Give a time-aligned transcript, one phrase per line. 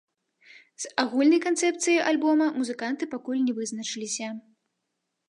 [0.85, 4.31] З агульнай канцэпцыяй альбома музыканты пакуль не вызначыліся.